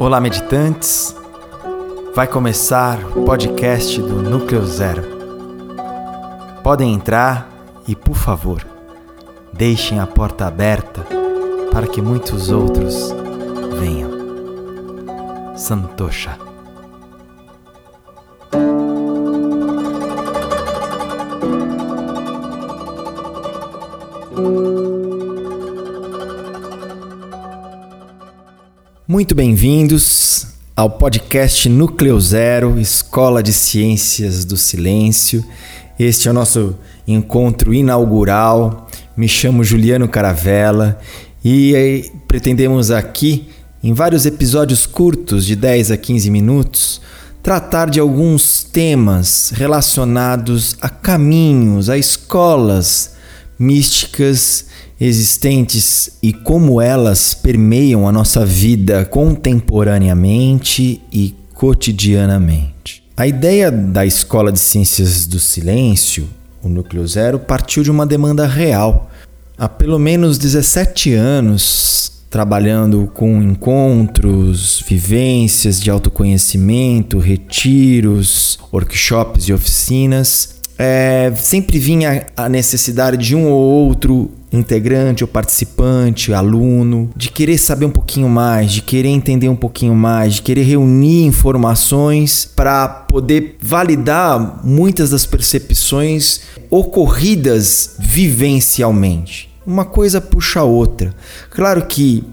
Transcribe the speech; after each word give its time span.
Olá, 0.00 0.20
meditantes! 0.20 1.12
Vai 2.14 2.28
começar 2.28 3.04
o 3.16 3.24
podcast 3.24 4.00
do 4.00 4.22
Núcleo 4.22 4.64
Zero. 4.64 5.02
Podem 6.62 6.94
entrar 6.94 7.48
e, 7.86 7.96
por 7.96 8.14
favor, 8.14 8.64
deixem 9.52 9.98
a 9.98 10.06
porta 10.06 10.46
aberta 10.46 11.04
para 11.72 11.88
que 11.88 12.00
muitos 12.00 12.48
outros 12.48 13.12
venham. 13.80 15.56
Santosha. 15.56 16.38
Muito 29.10 29.34
bem-vindos 29.34 30.48
ao 30.76 30.90
podcast 30.90 31.66
Núcleo 31.66 32.20
Zero, 32.20 32.78
Escola 32.78 33.42
de 33.42 33.54
Ciências 33.54 34.44
do 34.44 34.54
Silêncio. 34.54 35.42
Este 35.98 36.28
é 36.28 36.30
o 36.30 36.34
nosso 36.34 36.76
encontro 37.06 37.72
inaugural. 37.72 38.86
Me 39.16 39.26
chamo 39.26 39.64
Juliano 39.64 40.06
Caravella 40.08 41.00
e 41.42 42.12
pretendemos 42.28 42.90
aqui, 42.90 43.48
em 43.82 43.94
vários 43.94 44.26
episódios 44.26 44.84
curtos 44.84 45.46
de 45.46 45.56
10 45.56 45.90
a 45.90 45.96
15 45.96 46.30
minutos, 46.30 47.00
tratar 47.42 47.88
de 47.88 47.98
alguns 47.98 48.62
temas 48.62 49.54
relacionados 49.54 50.76
a 50.82 50.90
caminhos, 50.90 51.88
a 51.88 51.96
escolas 51.96 53.14
místicas 53.58 54.66
existentes 55.00 56.10
e 56.22 56.32
como 56.32 56.80
elas 56.80 57.34
permeiam 57.34 58.08
a 58.08 58.12
nossa 58.12 58.44
vida 58.44 59.04
contemporaneamente 59.04 61.00
e 61.12 61.34
cotidianamente. 61.54 63.02
A 63.16 63.26
ideia 63.26 63.70
da 63.70 64.06
Escola 64.06 64.52
de 64.52 64.60
Ciências 64.60 65.26
do 65.26 65.40
Silêncio, 65.40 66.28
o 66.62 66.68
Núcleo 66.68 67.06
Zero, 67.06 67.38
partiu 67.38 67.82
de 67.82 67.90
uma 67.90 68.06
demanda 68.06 68.46
real. 68.46 69.10
Há 69.56 69.68
pelo 69.68 69.98
menos 69.98 70.38
17 70.38 71.14
anos, 71.14 72.12
trabalhando 72.30 73.10
com 73.12 73.42
encontros, 73.42 74.84
vivências 74.86 75.80
de 75.80 75.90
autoconhecimento, 75.90 77.18
retiros, 77.18 78.58
workshops 78.72 79.48
e 79.48 79.52
oficinas, 79.52 80.57
é, 80.78 81.32
sempre 81.34 81.78
vinha 81.78 82.26
a 82.36 82.48
necessidade 82.48 83.16
de 83.16 83.34
um 83.34 83.48
ou 83.48 83.58
outro 83.60 84.30
integrante 84.52 85.24
ou 85.24 85.28
participante, 85.28 86.32
aluno, 86.32 87.10
de 87.16 87.30
querer 87.30 87.58
saber 87.58 87.86
um 87.86 87.90
pouquinho 87.90 88.28
mais, 88.28 88.72
de 88.72 88.82
querer 88.82 89.08
entender 89.08 89.48
um 89.48 89.56
pouquinho 89.56 89.94
mais, 89.94 90.34
de 90.34 90.42
querer 90.42 90.62
reunir 90.62 91.24
informações 91.24 92.44
para 92.44 92.88
poder 92.88 93.56
validar 93.60 94.60
muitas 94.64 95.10
das 95.10 95.26
percepções 95.26 96.42
ocorridas 96.70 97.96
vivencialmente. 97.98 99.50
Uma 99.66 99.84
coisa 99.84 100.20
puxa 100.20 100.60
a 100.60 100.64
outra. 100.64 101.12
Claro 101.50 101.84
que 101.86 102.24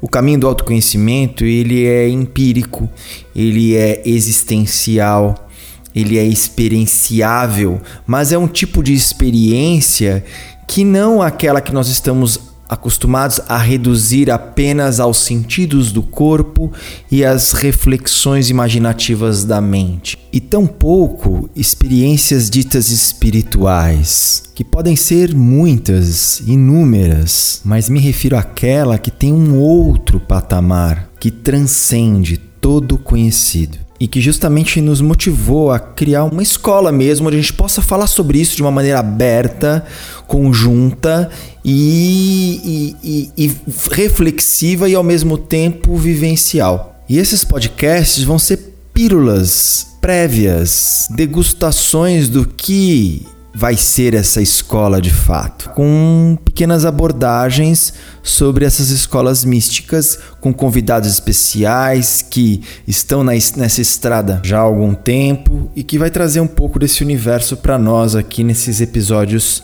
o 0.00 0.08
caminho 0.08 0.40
do 0.40 0.48
autoconhecimento, 0.48 1.44
ele 1.44 1.86
é 1.86 2.08
empírico, 2.08 2.90
ele 3.34 3.76
é 3.76 4.02
existencial, 4.04 5.48
ele 5.94 6.18
é 6.18 6.24
experienciável, 6.24 7.80
mas 8.06 8.32
é 8.32 8.38
um 8.38 8.48
tipo 8.48 8.82
de 8.82 8.92
experiência 8.92 10.24
que 10.66 10.84
não 10.84 11.20
aquela 11.20 11.60
que 11.60 11.72
nós 11.72 11.88
estamos 11.88 12.52
acostumados 12.72 13.38
a 13.48 13.58
reduzir 13.58 14.30
apenas 14.30 14.98
aos 14.98 15.18
sentidos 15.18 15.92
do 15.92 16.02
corpo 16.02 16.72
e 17.10 17.22
às 17.22 17.52
reflexões 17.52 18.48
imaginativas 18.48 19.44
da 19.44 19.60
mente, 19.60 20.18
e 20.32 20.40
tampouco 20.40 21.50
experiências 21.54 22.48
ditas 22.48 22.88
espirituais, 22.88 24.44
que 24.54 24.64
podem 24.64 24.96
ser 24.96 25.34
muitas, 25.34 26.40
inúmeras, 26.46 27.60
mas 27.62 27.90
me 27.90 28.00
refiro 28.00 28.38
àquela 28.38 28.96
que 28.96 29.10
tem 29.10 29.34
um 29.34 29.58
outro 29.58 30.18
patamar 30.18 31.10
que 31.20 31.30
transcende 31.30 32.38
todo 32.38 32.96
conhecido 32.96 33.81
e 34.02 34.08
que 34.08 34.20
justamente 34.20 34.80
nos 34.80 35.00
motivou 35.00 35.70
a 35.70 35.78
criar 35.78 36.24
uma 36.24 36.42
escola 36.42 36.90
mesmo, 36.90 37.28
onde 37.28 37.36
a 37.36 37.40
gente 37.40 37.52
possa 37.52 37.80
falar 37.80 38.08
sobre 38.08 38.40
isso 38.40 38.56
de 38.56 38.62
uma 38.62 38.70
maneira 38.72 38.98
aberta, 38.98 39.86
conjunta 40.26 41.30
e, 41.64 42.96
e, 43.04 43.30
e, 43.36 43.46
e 43.46 43.56
reflexiva 43.92 44.88
e 44.88 44.96
ao 44.96 45.04
mesmo 45.04 45.38
tempo 45.38 45.94
vivencial. 45.96 47.00
E 47.08 47.16
esses 47.16 47.44
podcasts 47.44 48.24
vão 48.24 48.40
ser 48.40 48.74
pílulas 48.92 49.86
prévias, 50.00 51.06
degustações 51.14 52.28
do 52.28 52.44
que 52.44 53.24
vai 53.54 53.76
ser 53.76 54.14
essa 54.14 54.40
escola 54.40 55.00
de 55.00 55.10
fato, 55.10 55.70
com 55.70 56.38
pequenas 56.44 56.84
abordagens 56.84 57.92
sobre 58.22 58.64
essas 58.64 58.90
escolas 58.90 59.44
místicas, 59.44 60.18
com 60.40 60.52
convidados 60.52 61.08
especiais 61.08 62.22
que 62.22 62.62
estão 62.86 63.22
nessa 63.22 63.80
estrada 63.80 64.40
já 64.42 64.58
há 64.58 64.62
algum 64.62 64.94
tempo 64.94 65.70
e 65.76 65.82
que 65.82 65.98
vai 65.98 66.10
trazer 66.10 66.40
um 66.40 66.46
pouco 66.46 66.78
desse 66.78 67.02
universo 67.02 67.56
para 67.56 67.78
nós 67.78 68.16
aqui 68.16 68.42
nesses 68.42 68.80
episódios 68.80 69.62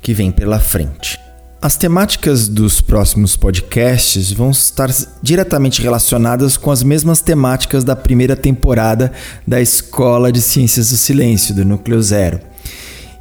que 0.00 0.14
vem 0.14 0.30
pela 0.30 0.58
frente. 0.58 1.18
As 1.62 1.76
temáticas 1.76 2.48
dos 2.48 2.80
próximos 2.80 3.36
podcasts 3.36 4.32
vão 4.32 4.50
estar 4.50 4.88
diretamente 5.22 5.82
relacionadas 5.82 6.56
com 6.56 6.70
as 6.70 6.82
mesmas 6.82 7.20
temáticas 7.20 7.84
da 7.84 7.94
primeira 7.94 8.34
temporada 8.34 9.12
da 9.46 9.60
Escola 9.60 10.32
de 10.32 10.40
Ciências 10.40 10.88
do 10.88 10.96
Silêncio, 10.96 11.54
do 11.54 11.62
Núcleo 11.62 12.02
Zero. 12.02 12.49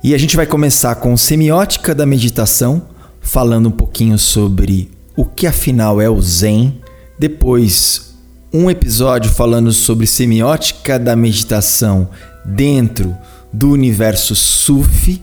E 0.01 0.13
a 0.13 0.17
gente 0.17 0.37
vai 0.37 0.45
começar 0.45 0.95
com 0.95 1.17
semiótica 1.17 1.93
da 1.93 2.05
meditação, 2.05 2.83
falando 3.19 3.67
um 3.67 3.71
pouquinho 3.71 4.17
sobre 4.17 4.89
o 5.13 5.25
que 5.25 5.45
afinal 5.45 5.99
é 5.99 6.09
o 6.09 6.21
Zen. 6.21 6.79
Depois, 7.19 8.15
um 8.53 8.69
episódio 8.69 9.29
falando 9.29 9.73
sobre 9.73 10.07
semiótica 10.07 10.97
da 10.97 11.17
meditação 11.17 12.09
dentro 12.45 13.13
do 13.51 13.71
universo 13.71 14.35
Sufi 14.35 15.21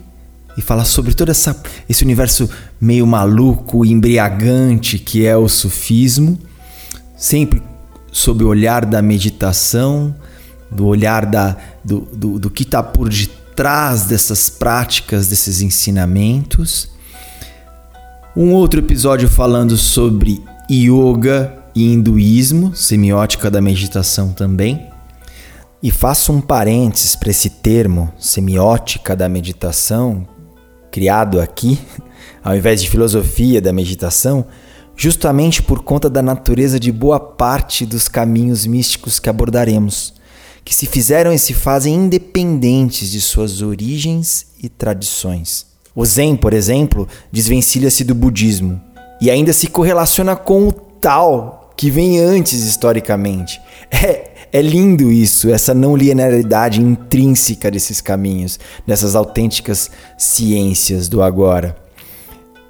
e 0.59 0.61
falar 0.61 0.85
sobre 0.85 1.15
todo 1.15 1.31
essa, 1.31 1.59
esse 1.89 2.05
universo 2.05 2.47
meio 2.79 3.07
maluco, 3.07 3.83
embriagante 3.83 4.99
que 4.99 5.25
é 5.25 5.35
o 5.35 5.49
sufismo, 5.49 6.39
sempre 7.17 7.63
sob 8.13 8.45
o 8.45 8.49
olhar 8.49 8.85
da 8.85 9.01
meditação, 9.01 10.15
do 10.71 10.85
olhar 10.85 11.25
da, 11.25 11.57
do, 11.83 12.01
do, 12.13 12.39
do 12.39 12.51
que 12.51 12.63
está 12.63 12.83
por 12.83 13.09
detrás 13.09 13.36
trás 13.57 14.05
dessas 14.05 14.51
práticas, 14.51 15.29
desses 15.29 15.63
ensinamentos. 15.63 16.91
Um 18.37 18.53
outro 18.53 18.81
episódio 18.81 19.31
falando 19.31 19.79
sobre 19.79 20.45
yoga 20.71 21.57
e 21.75 21.91
hinduísmo, 21.91 22.77
semiótica 22.77 23.51
da 23.51 23.63
meditação 23.63 24.33
também. 24.33 24.87
E 25.83 25.91
faço 25.91 26.33
um 26.33 26.41
parênteses 26.41 27.17
para 27.17 27.31
esse 27.31 27.49
termo, 27.49 28.13
semiótica 28.19 29.17
da 29.17 29.29
meditação, 29.29 30.29
criado 30.91 31.41
aqui, 31.41 31.79
ao 32.45 32.55
invés 32.55 32.83
de 32.83 32.91
filosofia 32.91 33.61
da 33.61 33.73
meditação, 33.73 34.47
justamente 34.95 35.63
por 35.63 35.83
conta 35.83 36.11
da 36.11 36.21
natureza 36.21 36.79
de 36.79 36.93
boa 36.93 37.19
parte 37.19 37.87
dos 37.87 38.07
caminhos 38.07 38.67
místicos 38.67 39.19
que 39.19 39.31
abordaremos 39.31 40.16
que 40.67 40.75
se 40.75 40.85
fizeram 40.85 41.33
e 41.33 41.39
se 41.39 41.55
fazem 41.55 41.95
independentes 41.95 43.09
de 43.13 43.21
suas 43.21 43.63
origens 43.63 44.47
e 44.61 44.69
tradições. 44.69 45.65
O 45.95 46.05
Zen, 46.05 46.35
por 46.35 46.53
exemplo, 46.53 47.07
desvencilha-se 47.31 48.03
do 48.03 48.17
budismo 48.17 48.81
e 49.21 49.31
ainda 49.31 49.53
se 49.53 49.69
correlaciona 49.69 50.35
com 50.35 50.67
o 50.67 50.73
Tao, 50.73 51.71
que 51.77 51.89
vem 51.89 52.19
antes 52.19 52.65
historicamente. 52.65 53.61
É, 53.89 54.31
é 54.53 54.61
lindo 54.61 55.13
isso, 55.13 55.49
essa 55.49 55.73
não 55.73 55.97
linearidade 55.97 56.83
intrínseca 56.83 57.71
desses 57.71 58.01
caminhos, 58.01 58.59
dessas 58.85 59.15
autênticas 59.15 59.89
ciências 60.19 61.09
do 61.09 61.23
agora. 61.23 61.77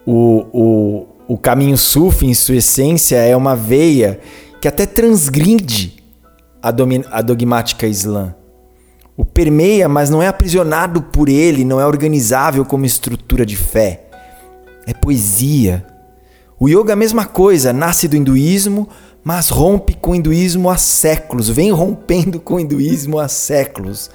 O, 0.04 0.44
o, 0.52 1.06
o 1.26 1.38
caminho 1.38 1.78
Sufi, 1.78 2.26
em 2.26 2.34
sua 2.34 2.56
essência, 2.56 3.16
é 3.16 3.34
uma 3.34 3.56
veia 3.56 4.20
que 4.60 4.68
até 4.68 4.84
transgride 4.84 5.95
a, 6.68 7.18
a 7.18 7.22
dogmática 7.22 7.86
islã. 7.86 8.34
O 9.16 9.24
permeia, 9.24 9.88
mas 9.88 10.10
não 10.10 10.22
é 10.22 10.28
aprisionado 10.28 11.00
por 11.00 11.28
ele, 11.28 11.64
não 11.64 11.80
é 11.80 11.86
organizável 11.86 12.64
como 12.64 12.84
estrutura 12.84 13.46
de 13.46 13.56
fé. 13.56 14.04
É 14.86 14.92
poesia. 14.92 15.86
O 16.58 16.68
yoga 16.68 16.92
é 16.92 16.94
a 16.94 16.96
mesma 16.96 17.24
coisa, 17.24 17.72
nasce 17.72 18.08
do 18.08 18.16
hinduísmo, 18.16 18.88
mas 19.24 19.48
rompe 19.48 19.94
com 19.94 20.12
o 20.12 20.14
hinduísmo 20.14 20.70
há 20.70 20.76
séculos, 20.76 21.48
vem 21.48 21.70
rompendo 21.70 22.38
com 22.38 22.54
o 22.54 22.60
hinduísmo 22.60 23.18
há 23.18 23.28
séculos. 23.28 24.10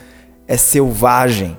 É 0.48 0.57
selvagem. 0.57 1.57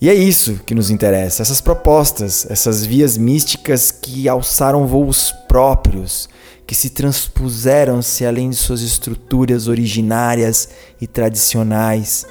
E 0.00 0.10
é 0.10 0.14
isso 0.14 0.60
que 0.66 0.74
nos 0.74 0.90
interessa, 0.90 1.42
essas 1.42 1.60
propostas, 1.60 2.46
essas 2.50 2.84
vias 2.84 3.16
místicas 3.16 3.90
que 3.90 4.28
alçaram 4.28 4.86
voos 4.86 5.32
próprios, 5.48 6.28
que 6.66 6.74
se 6.74 6.90
transpuseram-se 6.90 8.26
além 8.26 8.50
de 8.50 8.56
suas 8.56 8.80
estruturas 8.80 9.68
originárias 9.68 10.68
e 11.00 11.06
tradicionais, 11.06 12.26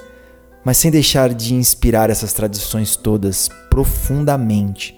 mas 0.63 0.77
sem 0.77 0.91
deixar 0.91 1.33
de 1.33 1.53
inspirar 1.53 2.09
essas 2.09 2.33
tradições 2.33 2.95
todas 2.95 3.49
profundamente. 3.69 4.93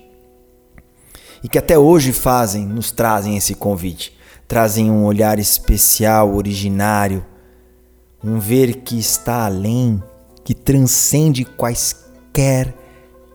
E 1.44 1.48
que 1.48 1.58
até 1.58 1.78
hoje 1.78 2.12
fazem, 2.12 2.66
nos 2.66 2.92
trazem 2.92 3.38
esse 3.38 3.54
convite, 3.54 4.18
trazem 4.48 4.90
um 4.90 5.06
olhar 5.06 5.38
especial, 5.38 6.34
originário, 6.34 7.24
um 8.24 8.40
ver 8.40 8.78
que 8.78 8.98
está 8.98 9.46
além, 9.46 10.02
que 10.44 10.56
transcende 10.56 11.46
quaisquer 11.46 12.74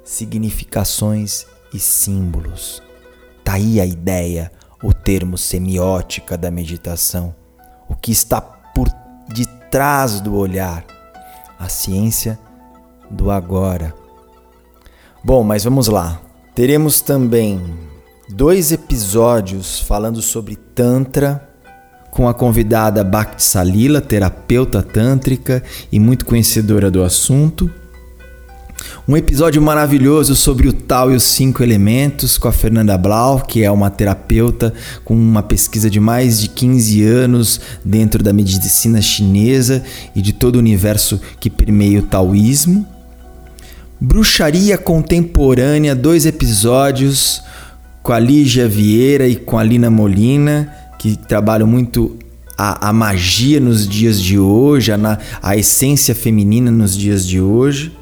significações 0.02 1.46
e 1.72 1.78
símbolos. 1.78 2.82
Tá 3.44 3.54
aí 3.54 3.80
a 3.80 3.86
ideia 3.86 4.50
o 4.82 4.92
termo 4.92 5.38
semiótica 5.38 6.36
da 6.36 6.50
meditação, 6.50 7.34
o 7.88 7.94
que 7.94 8.10
está 8.10 8.40
por 8.40 8.88
detrás 9.28 10.20
do 10.20 10.34
olhar, 10.34 10.84
a 11.58 11.68
ciência 11.68 12.38
do 13.10 13.30
agora. 13.30 13.94
Bom, 15.24 15.44
mas 15.44 15.64
vamos 15.64 15.88
lá. 15.88 16.20
Teremos 16.54 17.00
também 17.00 17.62
dois 18.28 18.72
episódios 18.72 19.80
falando 19.80 20.20
sobre 20.20 20.56
Tantra 20.56 21.48
com 22.10 22.28
a 22.28 22.34
convidada 22.34 23.02
Bhakti 23.02 23.42
Salila, 23.42 24.00
terapeuta 24.00 24.82
tântrica 24.82 25.62
e 25.90 25.98
muito 25.98 26.26
conhecedora 26.26 26.90
do 26.90 27.02
assunto. 27.02 27.70
Um 29.08 29.16
episódio 29.16 29.60
maravilhoso 29.60 30.36
sobre 30.36 30.68
o 30.68 30.72
tal 30.72 31.10
e 31.10 31.16
os 31.16 31.24
cinco 31.24 31.60
elementos 31.60 32.38
com 32.38 32.46
a 32.46 32.52
Fernanda 32.52 32.96
Blau, 32.96 33.40
que 33.40 33.64
é 33.64 33.70
uma 33.70 33.90
terapeuta 33.90 34.72
com 35.04 35.12
uma 35.12 35.42
pesquisa 35.42 35.90
de 35.90 35.98
mais 35.98 36.40
de 36.40 36.48
15 36.48 37.02
anos 37.02 37.60
dentro 37.84 38.22
da 38.22 38.32
medicina 38.32 39.02
chinesa 39.02 39.82
e 40.14 40.22
de 40.22 40.32
todo 40.32 40.54
o 40.54 40.60
universo 40.60 41.20
que 41.40 41.50
permeia 41.50 41.98
o 41.98 42.02
taoísmo. 42.02 42.86
Bruxaria 44.00 44.78
Contemporânea, 44.78 45.96
dois 45.96 46.24
episódios 46.24 47.42
com 48.04 48.12
a 48.12 48.20
Lígia 48.20 48.68
Vieira 48.68 49.26
e 49.26 49.34
com 49.34 49.58
a 49.58 49.64
Lina 49.64 49.90
Molina, 49.90 50.72
que 51.00 51.16
trabalham 51.16 51.66
muito 51.66 52.16
a, 52.56 52.88
a 52.90 52.92
magia 52.92 53.58
nos 53.58 53.88
dias 53.88 54.22
de 54.22 54.38
hoje, 54.38 54.92
a, 54.92 55.18
a 55.42 55.56
essência 55.56 56.14
feminina 56.14 56.70
nos 56.70 56.96
dias 56.96 57.26
de 57.26 57.40
hoje 57.40 58.00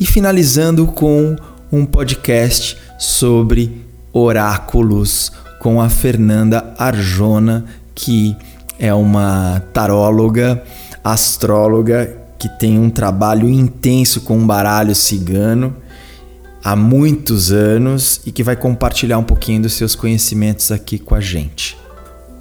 e 0.00 0.06
finalizando 0.06 0.86
com 0.86 1.36
um 1.70 1.84
podcast 1.84 2.78
sobre 2.98 3.84
oráculos 4.12 5.30
com 5.60 5.80
a 5.80 5.90
Fernanda 5.90 6.74
Arjona, 6.78 7.66
que 7.94 8.34
é 8.78 8.94
uma 8.94 9.62
taróloga, 9.74 10.64
astróloga 11.04 12.16
que 12.38 12.48
tem 12.48 12.78
um 12.78 12.88
trabalho 12.88 13.46
intenso 13.46 14.22
com 14.22 14.38
o 14.38 14.46
baralho 14.46 14.94
cigano 14.94 15.76
há 16.64 16.74
muitos 16.74 17.52
anos 17.52 18.22
e 18.24 18.32
que 18.32 18.42
vai 18.42 18.56
compartilhar 18.56 19.18
um 19.18 19.22
pouquinho 19.22 19.62
dos 19.62 19.74
seus 19.74 19.94
conhecimentos 19.94 20.72
aqui 20.72 20.98
com 20.98 21.14
a 21.14 21.20
gente. 21.20 21.76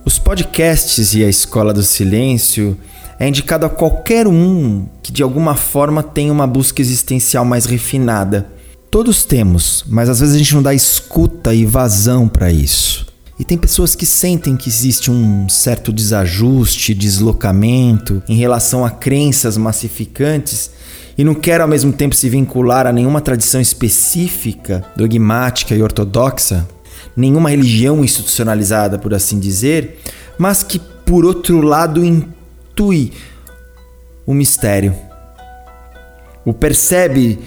Os 0.05 0.17
podcasts 0.17 1.13
e 1.13 1.25
a 1.25 1.29
Escola 1.29 1.73
do 1.73 1.83
Silêncio 1.83 2.77
é 3.19 3.27
indicado 3.27 3.65
a 3.65 3.69
qualquer 3.69 4.27
um 4.27 4.85
que 5.03 5.11
de 5.11 5.21
alguma 5.21 5.53
forma 5.53 6.01
tenha 6.01 6.31
uma 6.31 6.47
busca 6.47 6.81
existencial 6.81 7.43
mais 7.43 7.65
refinada. 7.65 8.47
Todos 8.89 9.25
temos, 9.25 9.83
mas 9.87 10.09
às 10.09 10.21
vezes 10.21 10.35
a 10.35 10.37
gente 10.37 10.55
não 10.55 10.63
dá 10.63 10.73
escuta 10.73 11.53
e 11.53 11.65
vazão 11.65 12.27
para 12.27 12.51
isso. 12.51 13.07
E 13.37 13.43
tem 13.43 13.57
pessoas 13.57 13.93
que 13.93 14.05
sentem 14.05 14.55
que 14.55 14.67
existe 14.67 15.11
um 15.11 15.47
certo 15.47 15.93
desajuste, 15.93 16.93
deslocamento 16.93 18.21
em 18.27 18.35
relação 18.35 18.83
a 18.85 18.89
crenças 18.89 19.57
massificantes 19.57 20.71
e 21.17 21.23
não 21.23 21.35
quer 21.35 21.61
ao 21.61 21.67
mesmo 21.67 21.91
tempo 21.91 22.15
se 22.15 22.29
vincular 22.29 22.87
a 22.87 22.93
nenhuma 22.93 23.21
tradição 23.21 23.59
específica, 23.59 24.85
dogmática 24.95 25.75
e 25.75 25.81
ortodoxa, 25.81 26.67
nenhuma 27.15 27.49
religião 27.49 28.03
institucionalizada, 28.03 28.97
por 28.97 29.13
assim 29.13 29.39
dizer, 29.39 29.99
mas 30.37 30.63
que 30.63 30.79
por 30.79 31.25
outro 31.25 31.61
lado 31.61 32.03
intui 32.79 33.11
o 34.25 34.33
mistério. 34.33 34.95
O 36.45 36.53
percebe 36.53 37.37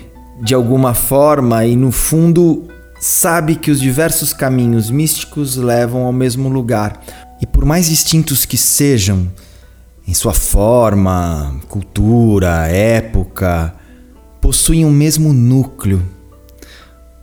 de 0.43 0.55
alguma 0.55 0.93
forma 0.93 1.65
e, 1.65 1.75
no 1.75 1.91
fundo, 1.91 2.69
sabe 3.01 3.57
que 3.57 3.71
os 3.71 3.81
diversos 3.81 4.35
caminhos 4.35 4.91
místicos 4.91 5.57
levam 5.57 6.05
ao 6.05 6.13
mesmo 6.13 6.49
lugar. 6.51 7.03
E 7.41 7.47
por 7.47 7.65
mais 7.65 7.89
distintos 7.89 8.45
que 8.45 8.59
sejam, 8.59 9.33
em 10.07 10.13
sua 10.13 10.35
forma, 10.35 11.59
cultura, 11.69 12.69
época, 12.69 13.75
possuem 14.41 14.85
o 14.85 14.91
mesmo 14.91 15.33
núcleo, 15.33 16.03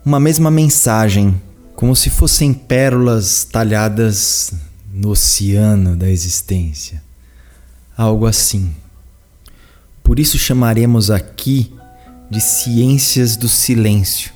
uma 0.03 0.19
mesma 0.19 0.50
mensagem, 0.50 1.39
como 1.75 1.95
se 1.95 2.09
fossem 2.09 2.53
pérolas 2.53 3.44
talhadas 3.44 4.51
no 4.91 5.09
oceano 5.09 5.95
da 5.95 6.09
existência 6.09 7.08
algo 7.99 8.25
assim. 8.25 8.73
Por 10.01 10.19
isso 10.19 10.37
chamaremos 10.37 11.11
aqui 11.11 11.73
de 12.29 12.39
ciências 12.39 13.35
do 13.35 13.49
silêncio, 13.49 14.31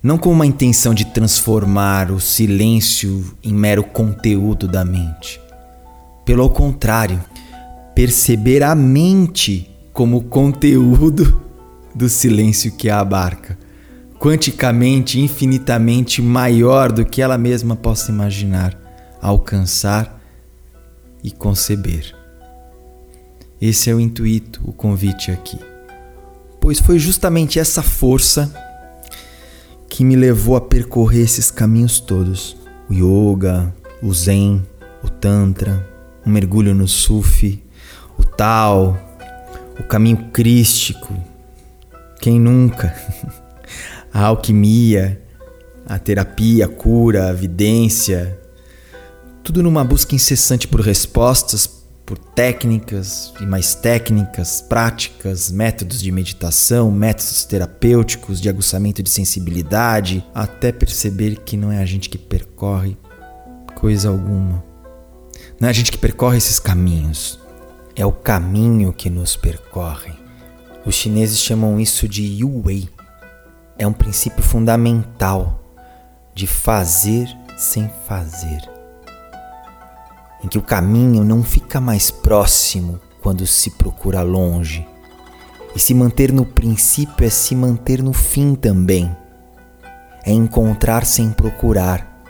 não 0.00 0.16
com 0.16 0.30
uma 0.30 0.46
intenção 0.46 0.94
de 0.94 1.06
transformar 1.06 2.12
o 2.12 2.20
silêncio 2.20 3.34
em 3.42 3.52
mero 3.52 3.82
conteúdo 3.82 4.68
da 4.68 4.84
mente. 4.84 5.40
Pelo 6.24 6.48
contrário, 6.48 7.20
perceber 7.92 8.62
a 8.62 8.72
mente 8.72 9.68
como 9.92 10.22
conteúdo 10.22 11.42
do 11.92 12.08
silêncio 12.08 12.70
que 12.70 12.88
a 12.88 13.00
abarca, 13.00 13.58
quanticamente, 14.16 15.18
infinitamente 15.18 16.22
maior 16.22 16.92
do 16.92 17.04
que 17.04 17.20
ela 17.20 17.36
mesma 17.36 17.74
possa 17.74 18.12
imaginar, 18.12 18.78
alcançar 19.20 20.22
e 21.24 21.32
conceber. 21.32 22.25
Esse 23.60 23.88
é 23.88 23.94
o 23.94 24.00
intuito, 24.00 24.60
o 24.64 24.72
convite 24.72 25.30
aqui. 25.30 25.58
Pois 26.60 26.78
foi 26.78 26.98
justamente 26.98 27.58
essa 27.58 27.82
força 27.82 28.52
que 29.88 30.04
me 30.04 30.14
levou 30.14 30.56
a 30.56 30.60
percorrer 30.60 31.22
esses 31.24 31.50
caminhos 31.50 31.98
todos: 31.98 32.56
o 32.88 32.92
yoga, 32.92 33.74
o 34.02 34.12
zen, 34.12 34.62
o 35.02 35.08
tantra, 35.08 35.88
um 36.26 36.30
mergulho 36.30 36.74
no 36.74 36.86
sufi, 36.86 37.62
o 38.18 38.24
tal, 38.24 38.98
o 39.80 39.82
caminho 39.84 40.30
crístico. 40.32 41.14
Quem 42.20 42.38
nunca? 42.38 42.94
a 44.12 44.24
alquimia, 44.24 45.22
a 45.86 45.98
terapia, 45.98 46.66
a 46.66 46.68
cura, 46.68 47.30
a 47.30 47.32
vidência, 47.32 48.38
tudo 49.42 49.62
numa 49.62 49.84
busca 49.84 50.14
incessante 50.14 50.66
por 50.68 50.80
respostas 50.80 51.85
por 52.06 52.16
técnicas 52.16 53.34
e 53.40 53.44
mais 53.44 53.74
técnicas, 53.74 54.62
práticas, 54.62 55.50
métodos 55.50 56.00
de 56.00 56.12
meditação, 56.12 56.90
métodos 56.92 57.44
terapêuticos, 57.44 58.40
de 58.40 58.48
aguçamento 58.48 59.02
de 59.02 59.10
sensibilidade, 59.10 60.24
até 60.32 60.70
perceber 60.70 61.40
que 61.44 61.56
não 61.56 61.72
é 61.72 61.78
a 61.78 61.84
gente 61.84 62.08
que 62.08 62.16
percorre 62.16 62.96
coisa 63.74 64.08
alguma. 64.08 64.64
Não 65.60 65.66
é 65.66 65.70
a 65.70 65.74
gente 65.74 65.90
que 65.90 65.98
percorre 65.98 66.38
esses 66.38 66.60
caminhos, 66.60 67.40
é 67.96 68.06
o 68.06 68.12
caminho 68.12 68.92
que 68.92 69.10
nos 69.10 69.36
percorre. 69.36 70.12
Os 70.86 70.94
chineses 70.94 71.40
chamam 71.40 71.80
isso 71.80 72.08
de 72.08 72.22
Yu 72.22 72.62
Wei. 72.64 72.88
É 73.76 73.86
um 73.86 73.92
princípio 73.92 74.42
fundamental 74.42 75.60
de 76.32 76.46
fazer 76.46 77.28
sem 77.56 77.90
fazer 78.06 78.75
em 80.42 80.48
que 80.48 80.58
o 80.58 80.62
caminho 80.62 81.24
não 81.24 81.42
fica 81.42 81.80
mais 81.80 82.10
próximo 82.10 83.00
quando 83.20 83.46
se 83.46 83.70
procura 83.70 84.22
longe. 84.22 84.86
E 85.74 85.78
se 85.78 85.92
manter 85.92 86.32
no 86.32 86.44
princípio 86.44 87.26
é 87.26 87.30
se 87.30 87.54
manter 87.54 88.02
no 88.02 88.12
fim 88.12 88.54
também. 88.54 89.14
É 90.24 90.32
encontrar 90.32 91.04
sem 91.04 91.30
procurar, 91.30 92.22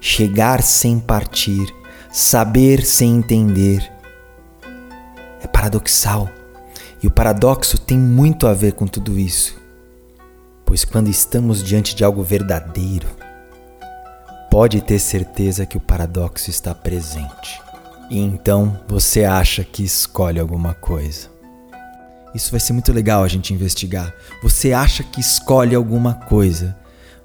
chegar 0.00 0.62
sem 0.62 0.98
partir, 0.98 1.74
saber 2.12 2.84
sem 2.84 3.16
entender. 3.16 3.90
É 5.42 5.46
paradoxal. 5.46 6.30
E 7.02 7.06
o 7.06 7.10
paradoxo 7.10 7.78
tem 7.78 7.98
muito 7.98 8.46
a 8.46 8.54
ver 8.54 8.72
com 8.72 8.86
tudo 8.86 9.18
isso. 9.18 9.60
Pois 10.64 10.84
quando 10.84 11.08
estamos 11.08 11.62
diante 11.62 11.94
de 11.94 12.04
algo 12.04 12.22
verdadeiro, 12.22 13.08
pode 14.56 14.80
ter 14.80 14.98
certeza 14.98 15.66
que 15.66 15.76
o 15.76 15.80
paradoxo 15.80 16.48
está 16.48 16.74
presente. 16.74 17.60
E 18.08 18.18
então 18.18 18.80
você 18.88 19.22
acha 19.22 19.62
que 19.62 19.84
escolhe 19.84 20.40
alguma 20.40 20.72
coisa. 20.72 21.28
Isso 22.34 22.50
vai 22.52 22.58
ser 22.58 22.72
muito 22.72 22.90
legal 22.90 23.22
a 23.22 23.28
gente 23.28 23.52
investigar. 23.52 24.14
Você 24.42 24.72
acha 24.72 25.04
que 25.04 25.20
escolhe 25.20 25.74
alguma 25.74 26.14
coisa, 26.14 26.74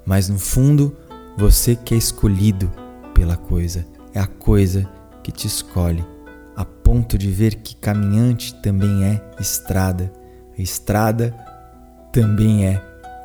mas 0.04 0.28
no 0.28 0.38
fundo 0.38 0.94
você 1.34 1.74
que 1.74 1.94
é 1.94 1.96
escolhido 1.96 2.70
pela 3.14 3.38
coisa 3.38 3.86
é 4.12 4.20
a 4.20 4.26
coisa 4.26 4.86
que 5.22 5.32
te 5.32 5.46
escolhe, 5.46 6.04
a 6.54 6.66
ponto 6.66 7.16
de 7.16 7.30
ver 7.30 7.54
que 7.54 7.74
caminhante 7.76 8.54
também 8.56 9.04
é 9.04 9.22
estrada, 9.40 10.12
a 10.58 10.60
estrada 10.60 11.34
também 12.12 12.66
é 12.66 12.76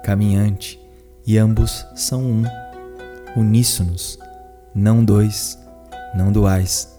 caminhante, 0.02 0.80
e 1.26 1.38
ambos 1.38 1.86
são 1.94 2.24
um, 2.24 2.46
uníssonos, 3.38 4.18
não 4.74 5.04
dois, 5.06 5.58
não 6.16 6.32
duais. 6.32 6.94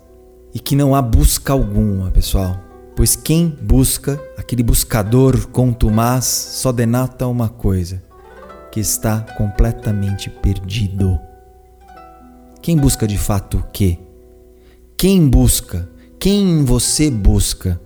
E 0.54 0.60
que 0.60 0.76
não 0.76 0.94
há 0.94 1.02
busca 1.02 1.52
alguma, 1.52 2.10
pessoal, 2.10 2.56
pois 2.96 3.14
quem 3.14 3.48
busca, 3.60 4.20
aquele 4.36 4.62
buscador 4.62 5.48
contumaz, 5.48 6.24
só 6.24 6.72
denota 6.72 7.26
uma 7.26 7.48
coisa: 7.48 8.02
que 8.70 8.80
está 8.80 9.20
completamente 9.36 10.30
perdido. 10.30 11.18
Quem 12.62 12.76
busca 12.76 13.06
de 13.06 13.18
fato 13.18 13.58
o 13.58 13.62
quê? 13.72 13.98
Quem 14.96 15.28
busca? 15.28 15.88
Quem 16.18 16.64
você 16.64 17.10
busca? 17.10 17.80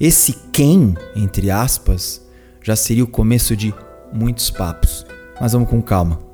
Esse 0.00 0.32
quem, 0.52 0.96
entre 1.14 1.50
aspas, 1.50 2.26
já 2.62 2.76
seria 2.76 3.04
o 3.04 3.08
começo 3.08 3.56
de 3.56 3.74
muitos 4.12 4.50
papos. 4.50 5.06
Mas 5.40 5.52
vamos 5.52 5.68
com 5.70 5.80
calma. 5.80 6.27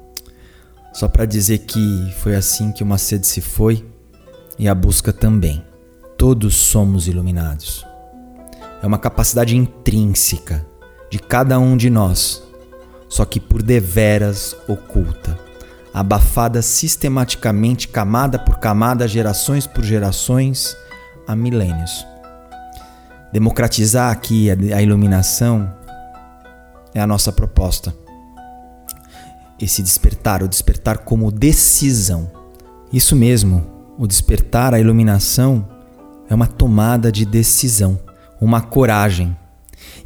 Só 0.94 1.06
para 1.08 1.26
dizer 1.26 1.58
que 1.58 2.14
foi 2.20 2.34
assim 2.34 2.72
que 2.72 2.82
o 2.82 2.86
Macedo 2.86 3.26
se 3.26 3.42
foi 3.42 3.84
e 4.58 4.66
a 4.66 4.74
busca 4.74 5.12
também. 5.12 5.62
Todos 6.16 6.54
somos 6.54 7.06
iluminados. 7.06 7.84
É 8.82 8.86
uma 8.86 8.98
capacidade 8.98 9.54
intrínseca 9.54 10.64
de 11.10 11.18
cada 11.18 11.58
um 11.58 11.76
de 11.76 11.90
nós, 11.90 12.42
só 13.10 13.26
que 13.26 13.38
por 13.38 13.62
deveras 13.62 14.56
oculta 14.66 15.44
abafada 15.94 16.60
sistematicamente, 16.60 17.86
camada 17.86 18.36
por 18.36 18.58
camada, 18.58 19.06
gerações 19.06 19.64
por 19.64 19.84
gerações, 19.84 20.76
há 21.24 21.36
milênios. 21.36 22.04
Democratizar 23.32 24.10
aqui 24.10 24.50
a 24.50 24.82
iluminação 24.82 25.72
é 26.92 27.00
a 27.00 27.06
nossa 27.06 27.32
proposta. 27.32 27.94
Esse 29.64 29.82
despertar, 29.82 30.42
o 30.42 30.48
despertar 30.48 30.98
como 30.98 31.32
decisão. 31.32 32.30
Isso 32.92 33.16
mesmo, 33.16 33.66
o 33.98 34.06
despertar, 34.06 34.74
a 34.74 34.80
iluminação 34.80 35.66
é 36.28 36.34
uma 36.34 36.46
tomada 36.46 37.10
de 37.10 37.24
decisão, 37.24 37.98
uma 38.40 38.60
coragem 38.60 39.36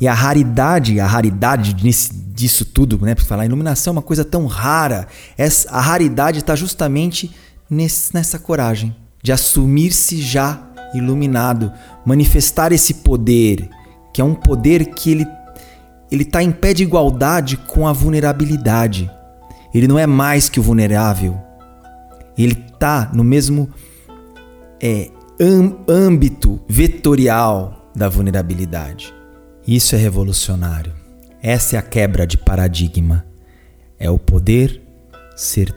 e 0.01 0.07
a 0.07 0.15
raridade, 0.15 1.01
a 1.01 1.07
raridade 1.07 1.73
disso 1.73 2.65
tudo, 2.65 2.99
né? 3.05 3.15
Porque 3.15 3.29
falar 3.29 3.47
iluminação 3.47 3.93
é 3.93 3.97
uma 3.97 4.03
coisa 4.03 4.25
tão 4.25 4.47
rara. 4.47 5.09
Essa, 5.37 5.71
a 5.71 5.81
raridade 5.81 6.39
está 6.39 6.55
justamente 6.55 7.35
nessa 7.69 8.39
coragem 8.39 8.95
de 9.23 9.33
assumir-se 9.33 10.23
já 10.23 10.63
iluminado, 10.95 11.73
manifestar 12.07 12.73
esse 12.73 12.95
poder, 12.95 13.69
que 14.15 14.21
é 14.21 14.25
um 14.25 14.35
poder 14.35 14.87
que 14.95 15.11
ele 15.11 15.27
ele 16.11 16.23
está 16.23 16.43
em 16.43 16.51
pé 16.51 16.73
de 16.73 16.83
igualdade 16.83 17.59
com 17.59 17.87
a 17.87 17.93
vulnerabilidade. 17.93 19.11
Ele 19.73 19.89
não 19.89 19.99
é 19.99 20.07
mais 20.07 20.49
que 20.49 20.61
o 20.61 20.63
vulnerável. 20.63 21.39
Ele 22.37 22.53
está 22.53 23.11
no 23.13 23.25
mesmo 23.25 23.69
é, 24.81 25.11
âmbito 25.89 26.61
vetorial 26.69 27.91
da 27.95 28.09
vulnerabilidade. 28.09 29.15
Isso 29.67 29.95
é 29.95 29.99
revolucionário. 29.99 30.95
Essa 31.43 31.77
é 31.77 31.79
a 31.79 31.83
quebra 31.83 32.27
de 32.27 32.39
paradigma. 32.39 33.25
É 33.99 34.11
o 34.11 34.19
poder 34.19 34.81
ser 35.37 35.75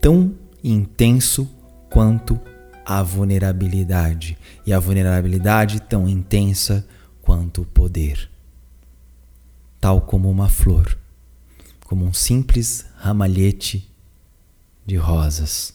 tão 0.00 0.32
intenso 0.62 1.48
quanto 1.90 2.40
a 2.84 3.02
vulnerabilidade, 3.02 4.38
e 4.64 4.72
a 4.72 4.78
vulnerabilidade 4.78 5.80
tão 5.80 6.08
intensa 6.08 6.86
quanto 7.20 7.62
o 7.62 7.66
poder. 7.66 8.30
Tal 9.80 10.00
como 10.00 10.30
uma 10.30 10.48
flor, 10.48 10.96
como 11.86 12.04
um 12.04 12.12
simples 12.12 12.84
ramalhete 12.96 13.88
de 14.84 14.96
rosas. 14.96 15.72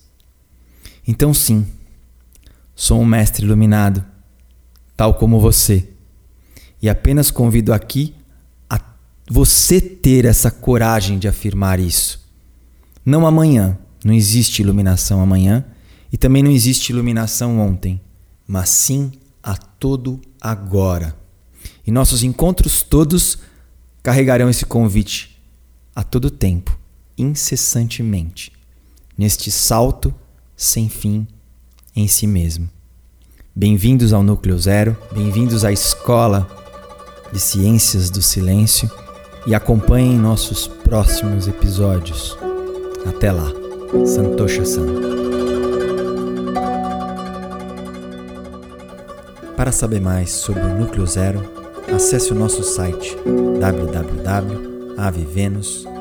Então, 1.08 1.34
sim, 1.34 1.66
sou 2.76 3.00
um 3.00 3.06
mestre 3.06 3.46
iluminado, 3.46 4.04
tal 4.96 5.14
como 5.14 5.40
você 5.40 5.88
e 6.82 6.90
apenas 6.90 7.32
convido 7.32 7.72
aqui 7.72 8.14
a 8.70 8.78
você 9.30 9.80
ter 9.80 10.26
essa 10.26 10.52
coragem 10.52 11.18
de 11.18 11.30
afirmar 11.30 11.80
isso. 11.80 12.30
Não 13.06 13.26
amanhã, 13.26 13.80
não 14.04 14.14
existe 14.14 14.62
iluminação 14.62 15.22
amanhã 15.22 15.66
e 16.12 16.18
também 16.18 16.44
não 16.44 16.52
existe 16.52 16.92
iluminação 16.92 17.58
ontem, 17.58 18.02
mas 18.46 18.68
sim 18.68 19.14
a 19.42 19.56
todo 19.56 20.20
agora. 20.42 21.16
E 21.88 21.92
nossos 21.92 22.22
encontros 22.22 22.84
todos 22.84 23.38
carregarão 24.04 24.50
esse 24.50 24.66
convite 24.66 25.31
a 25.96 26.04
todo 26.04 26.32
tempo, 26.32 26.78
incessantemente, 27.18 28.52
neste 29.18 29.52
salto 29.52 30.14
sem 30.56 30.90
fim 30.90 31.28
em 31.96 32.08
si 32.08 32.26
mesmo. 32.26 32.70
Bem-vindos 33.54 34.14
ao 34.14 34.24
Núcleo 34.24 34.58
Zero, 34.58 34.98
bem-vindos 35.12 35.66
à 35.66 35.72
escola 35.72 36.50
de 37.34 37.40
Ciências 37.40 38.10
do 38.10 38.22
Silêncio 38.22 38.90
e 39.46 39.54
acompanhem 39.54 40.18
nossos 40.18 40.68
próximos 40.68 41.48
episódios. 41.48 42.38
Até 43.06 43.32
lá. 43.32 43.52
Santosha 44.06 44.64
San. 44.64 44.86
Para 49.58 49.74
saber 49.74 50.00
mais 50.00 50.32
sobre 50.32 50.64
o 50.64 50.80
Núcleo 50.80 51.06
Zero, 51.06 51.44
acesse 51.94 52.32
o 52.32 52.36
nosso 52.36 52.64
site 52.64 53.18
avivenus.com. 54.98 55.92